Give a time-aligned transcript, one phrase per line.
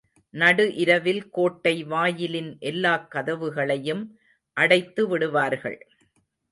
[0.33, 4.03] நடு இரவில் கோட்டை வாயிலின் எல்லாக் கதவுகளையும்
[4.57, 5.79] அடைத்து விடுவார்கள்.